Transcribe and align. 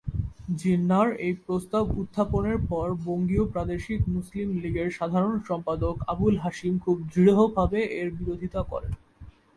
জিন্নাহর 0.59 1.09
এই 1.25 1.33
প্রস্তাব 1.45 1.83
উত্থাপনের 1.97 2.57
পর 2.69 2.87
বঙ্গীয় 3.05 3.43
প্রাদেশিক 3.53 3.99
মুসলিম 4.07 4.47
লীগের 4.61 4.89
সাধারণ 4.91 5.35
সম্পাদক 5.49 5.95
আবুল 6.07 6.35
হাশিম 6.37 6.73
খুব 6.83 6.97
দৃঢ়ভাবে 7.13 7.79
এর 7.99 8.09
বিরোধিতা 8.17 8.61
করেন। 8.71 8.93